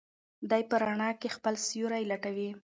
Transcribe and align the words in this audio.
دی 0.49 0.61
په 0.69 0.75
رڼا 0.83 1.09
کې 1.19 1.29
خپل 1.35 1.55
سیوری 1.67 2.03
لټوي. 2.11 2.49